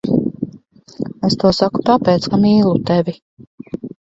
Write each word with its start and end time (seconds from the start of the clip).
Es 1.29 1.35
to 1.45 1.51
saku 1.57 1.85
tāpēc, 1.91 2.27
ka 2.33 2.41
mīlu 2.47 2.75
tevi. 2.91 3.17